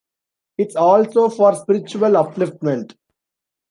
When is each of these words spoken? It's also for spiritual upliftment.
It's 0.57 0.75
also 0.75 1.29
for 1.29 1.53
spiritual 1.55 2.13
upliftment. 2.13 2.95